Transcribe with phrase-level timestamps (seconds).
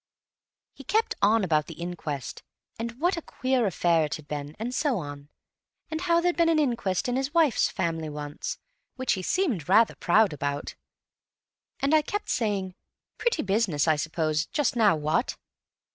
[0.73, 2.41] "He kept on about the inquest,
[2.79, 5.29] and what a queer affair it had been, and so on,
[5.91, 8.57] and how there'd been an inquest in his wife's family once,
[8.95, 10.73] which he seemed rather proud about,
[11.81, 12.73] and I kept saying,
[13.19, 15.37] 'Pretty busy, I suppose, just now, what?